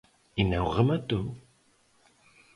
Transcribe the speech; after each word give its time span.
E 0.39 0.41
non 0.51 0.65
rematou. 0.77 1.27